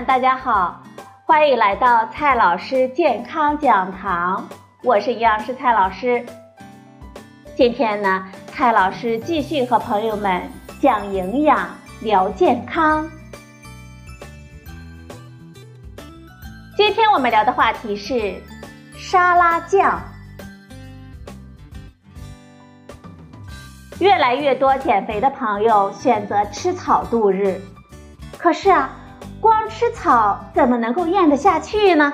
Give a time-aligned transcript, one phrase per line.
[0.00, 0.82] 大家好，
[1.26, 4.48] 欢迎来到蔡老师健康讲堂，
[4.82, 6.24] 我是营养师蔡老师。
[7.54, 10.42] 今天呢，蔡老师继续和朋友们
[10.80, 11.68] 讲营养、
[12.00, 13.08] 聊健康。
[16.74, 18.34] 今天我们聊的话题是
[18.96, 20.00] 沙拉酱。
[24.00, 27.60] 越来越多减肥的朋友选择吃草度日，
[28.38, 28.90] 可是啊，
[29.82, 32.12] 吃草怎么能够咽得下去呢？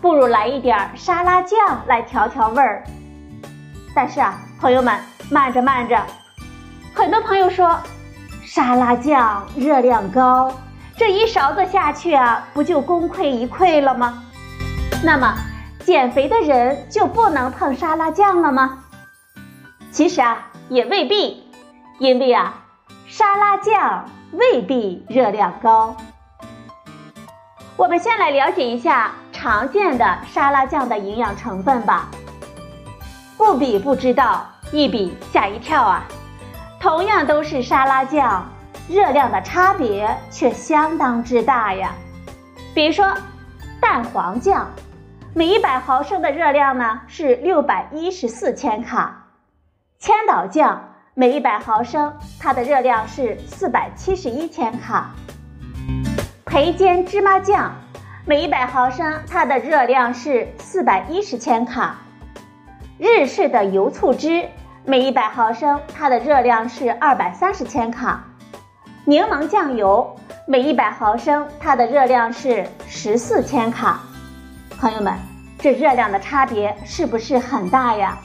[0.00, 2.82] 不如来一点沙拉酱来调调味儿。
[3.94, 4.98] 但是啊，朋友们
[5.30, 6.04] 慢着慢着，
[6.92, 7.78] 很多朋友说
[8.44, 10.52] 沙拉酱热量高，
[10.96, 14.24] 这一勺子下去啊，不就功亏一篑了吗？
[15.04, 15.36] 那么
[15.84, 18.76] 减肥的人就不能碰沙拉酱了吗？
[19.92, 20.48] 其实啊。
[20.68, 21.48] 也未必，
[21.98, 22.64] 因为啊，
[23.06, 25.96] 沙拉酱未必热量高。
[27.78, 32.08] 我们先来了解一下常见的沙拉酱的营养成分吧。
[33.36, 36.02] 不比不知道，一比吓一跳啊！
[36.80, 38.44] 同样都是沙拉酱，
[38.88, 41.92] 热量的差别却相当之大呀。
[42.74, 43.14] 比如说，
[43.80, 44.68] 蛋黄酱，
[45.32, 49.24] 每一百毫升的热量呢是六百一十四千卡。
[50.00, 55.12] 千岛酱每一百毫升，它的热量是四百七十一千卡。
[56.48, 57.74] 培煎芝麻酱
[58.24, 61.96] 每一百毫升，它的热量是四百一十千卡。
[62.98, 64.48] 日式的油醋汁
[64.86, 68.24] 每一百毫升，它的热量是二百三十千卡。
[69.04, 74.00] 柠檬酱油每一百毫升，它的热量是十四千卡。
[74.80, 75.12] 朋友们，
[75.58, 78.16] 这热量的差别是不是很大呀？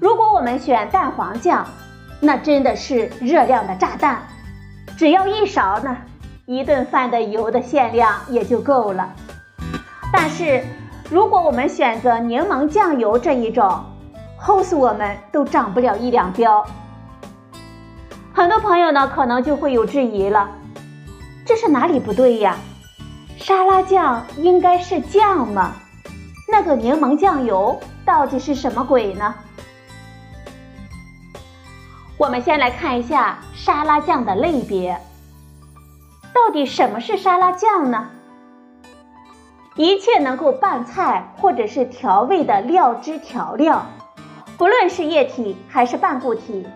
[0.00, 1.66] 如果我们选蛋黄酱，
[2.20, 4.22] 那真的是热量的炸弹，
[4.96, 5.96] 只要一勺呢，
[6.46, 9.14] 一顿饭的油的限量也就够了。
[10.12, 10.62] 但是，
[11.10, 13.82] 如果我们选择柠檬酱油这一种，
[14.38, 16.64] 齁死我们都长不了一两标。
[18.32, 20.50] 很多朋友呢，可能就会有质疑了，
[21.46, 22.56] 这是哪里不对呀？
[23.38, 25.72] 沙拉酱应该是酱吗？
[26.50, 29.34] 那个柠檬酱油到底是什么鬼呢？
[32.18, 34.98] 我们先来看一下沙拉酱的类别。
[36.34, 38.08] 到底什么是沙拉酱呢？
[39.76, 43.86] 一切能够拌菜或者是调味的料汁调料，
[44.58, 46.66] 不论是液体还是半固体，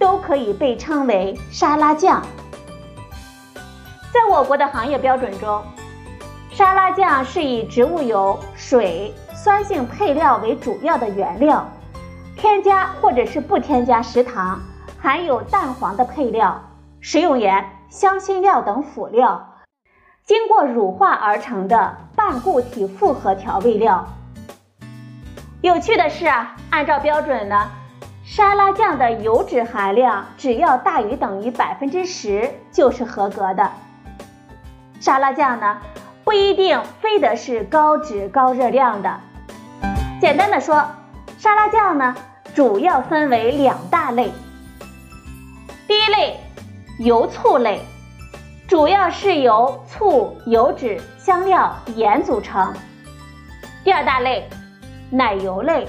[0.00, 2.22] 都可以被称为沙拉酱。
[4.12, 5.62] 在我国的行业标准中，
[6.50, 11.68] 沙拉酱是以植物油、水、酸性配料为主要的原料，
[12.36, 14.60] 添加或者是不添加食糖。
[15.00, 16.58] 含有蛋黄的配料、
[17.00, 17.62] 食用盐、
[17.94, 19.54] 香辛料等辅料，
[20.24, 24.08] 经过乳化而成的半固体复合调味料。
[25.60, 27.70] 有趣的是啊，按照标准呢，
[28.24, 33.70] 沙拉酱的油脂含量只要大于等于百分之十就是合格的。
[34.98, 35.78] 沙拉酱呢，
[36.24, 39.20] 不一定非得是高脂高热量的。
[40.20, 40.84] 简单的说，
[41.38, 42.16] 沙拉酱呢，
[42.56, 44.32] 主要分为两大类。
[45.86, 46.40] 第一类，
[46.98, 47.80] 油醋类，
[48.68, 52.72] 主要是由醋、油脂、香料、盐组成。
[53.82, 54.48] 第二大类，
[55.10, 55.88] 奶油类，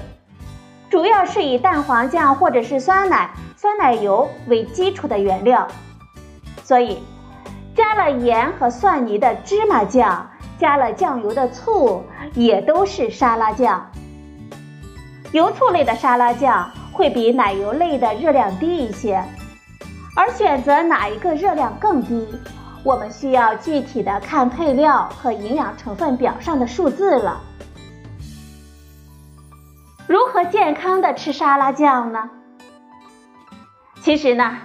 [0.90, 5.68] 主要是以蛋黄酱或者是酸奶、酸奶油为基础的原料。
[6.64, 6.98] 所以，
[7.76, 10.28] 加了盐和蒜泥的芝麻酱，
[10.58, 12.02] 加了酱油的醋，
[12.34, 13.88] 也都是沙拉酱。
[15.30, 19.22] 油醋类的沙拉酱会比奶油类的热量低一些。
[20.16, 22.26] 而选择哪一个热量更低，
[22.82, 27.38] 我们需要具体的看配料和营养成分表上的数字了。
[30.06, 32.30] 如何健康的吃沙拉酱呢？
[34.00, 34.56] 其实呢，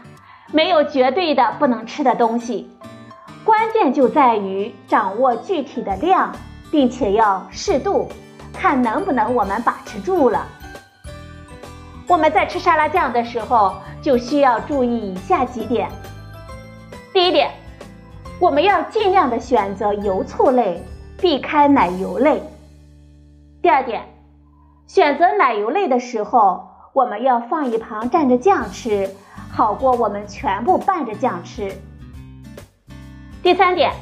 [0.54, 2.72] 没有绝对的不能吃的东西，
[3.44, 6.32] 关键就在于掌握具体的量，
[6.72, 8.08] 并且要适度，
[8.54, 10.48] 看能不能我们把持住了。
[12.08, 15.90] 我们在吃沙拉酱的时候，就需要注意以下几点。
[17.14, 17.52] 第一点，
[18.40, 20.84] 我们要尽量的选择油醋类，
[21.20, 22.42] 避开奶油类。
[23.62, 24.04] 第二点，
[24.88, 29.10] 选择奶油类的时候，我们要放一旁蘸着酱吃，
[29.52, 31.72] 好过我们全部拌着酱吃。
[33.42, 33.94] 第三点，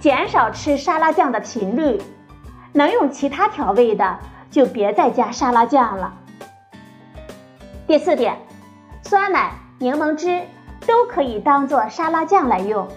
[0.00, 2.00] 减少吃沙拉酱的频率，
[2.72, 4.18] 能用其他调味的
[4.50, 6.14] 就别再加沙拉酱了。
[7.92, 8.34] 第四点，
[9.02, 10.40] 酸奶、柠檬汁
[10.86, 12.88] 都可以当做沙拉酱来用。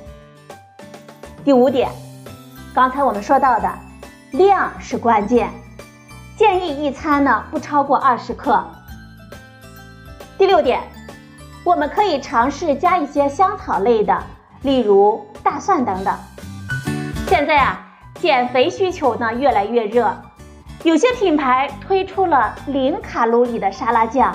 [1.44, 1.92] 第五点，
[2.74, 3.70] 刚才我们说到的
[4.32, 5.50] 量是关键，
[6.38, 8.66] 建议一餐呢不超过二十克。
[10.38, 10.80] 第六点，
[11.66, 14.18] 我们可以尝试加一些香草类的，
[14.62, 16.18] 例如大蒜等等。
[17.28, 17.86] 现在啊，
[18.22, 20.16] 减肥需求呢越来越热，
[20.84, 24.34] 有些品牌推出了零卡路里的沙拉酱，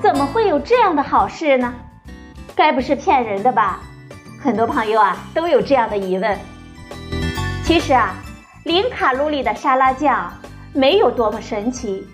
[0.00, 1.74] 怎么会有这样的好事呢？
[2.54, 3.80] 该不是骗人的吧？
[4.40, 6.38] 很多朋友啊都有这样的疑问。
[7.64, 8.14] 其实啊，
[8.64, 10.32] 零卡路里的沙拉酱
[10.72, 12.06] 没有多么神奇。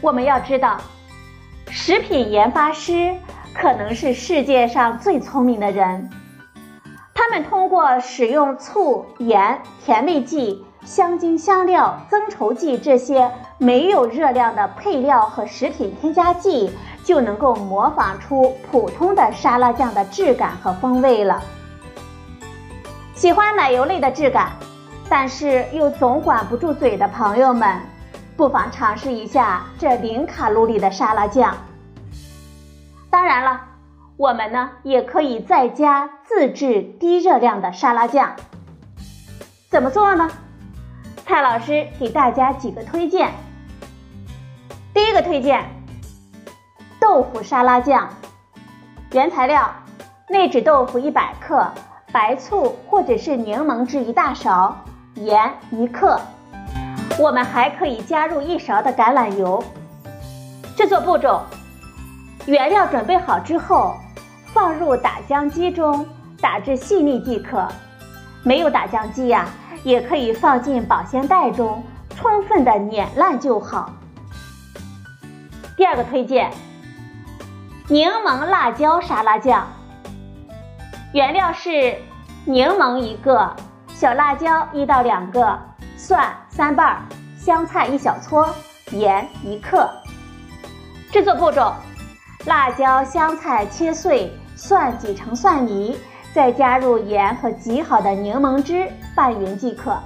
[0.00, 0.80] 我们要知道。
[1.68, 3.14] 食品研发师
[3.54, 6.10] 可能是世界上最聪明的人，
[7.14, 16.70] 他们通过使用醋、盐、甜味剂、香精、香料、增稠剂这些没有热量的配料和食品添加剂，
[17.04, 21.42] 就能够模仿出普通的沙拉酱的质感和风味了。
[23.14, 24.52] 喜欢奶油类的质感，
[25.08, 27.80] 但是又总管不住嘴的朋友们。
[28.36, 31.54] 不妨尝试一下这零卡路里的沙拉酱。
[33.10, 33.60] 当然了，
[34.16, 38.34] 我们呢也可以在家自制低热量的沙拉酱。
[39.68, 40.30] 怎么做呢？
[41.30, 43.30] 蔡老师给大家几个推荐。
[44.92, 45.64] 第一个推荐，
[46.98, 48.08] 豆腐沙拉酱。
[49.12, 49.72] 原材料：
[50.28, 51.64] 内酯豆腐一百克，
[52.10, 54.76] 白醋或者是柠檬汁一大勺，
[55.14, 56.20] 盐一克。
[57.16, 59.62] 我们还可以加入一勺的橄榄油。
[60.76, 61.42] 制作步骤：
[62.46, 63.94] 原料准备好之后，
[64.52, 66.04] 放入打浆机中
[66.40, 67.68] 打至细腻即可。
[68.42, 69.48] 没有打浆机呀，
[69.84, 71.84] 也可以放进保鲜袋中，
[72.16, 73.92] 充分的碾烂就好。
[75.76, 76.50] 第二个推荐：
[77.88, 79.66] 柠檬辣椒沙拉酱。
[81.12, 81.96] 原料是
[82.44, 83.54] 柠檬一个，
[83.88, 85.58] 小辣椒一到两个。
[85.96, 87.04] 蒜三瓣，
[87.38, 88.48] 香菜一小撮，
[88.90, 89.90] 盐一克。
[91.12, 91.74] 制作步骤：
[92.46, 95.98] 辣椒、香菜切碎，蒜挤成蒜泥，
[96.32, 99.98] 再加入盐和挤好的柠檬汁拌匀即可。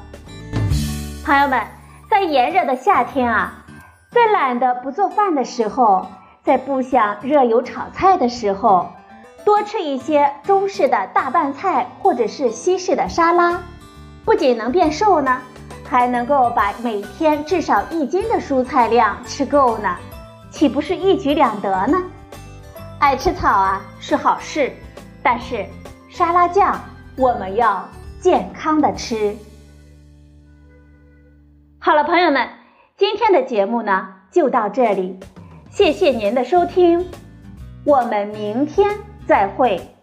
[1.24, 1.62] 朋友们，
[2.10, 3.64] 在炎热的夏天啊，
[4.10, 6.06] 在懒得不做饭的时候，
[6.42, 8.90] 在不想热油炒菜的时候，
[9.44, 13.60] 多吃一些中式的大拌菜或者是西式的沙拉，
[14.24, 15.40] 不仅能变瘦呢。
[15.86, 19.94] 还能够把每天至少一斤的蔬菜量吃够呢，
[20.50, 22.02] 岂不是一举两得呢？
[22.98, 24.72] 爱吃草啊是好事，
[25.22, 25.64] 但是
[26.14, 26.80] 沙拉酱
[27.16, 27.88] 我们要
[28.20, 29.34] 健康的吃。
[31.80, 32.48] 好了，朋友们，
[32.96, 35.18] 今天的节目呢就到这里，
[35.72, 37.04] 谢谢您的收听，
[37.84, 38.96] 我们明天
[39.26, 39.93] 再会。